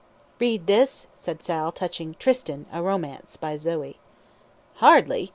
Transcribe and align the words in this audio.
"Read 0.39 0.65
this?" 0.65 1.05
said 1.15 1.43
Sal, 1.43 1.71
touching 1.71 2.15
"Tristan: 2.17 2.65
A 2.73 2.81
Romance, 2.81 3.37
by 3.37 3.55
Zoe." 3.55 3.99
"Hardly!" 4.77 5.29